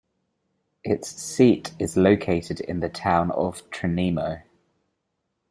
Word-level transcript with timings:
Its 0.83 1.09
seat 1.09 1.73
is 1.77 1.95
located 1.95 2.59
in 2.59 2.79
the 2.79 2.89
town 2.89 3.29
of 3.29 3.69
Tranemo. 3.69 4.41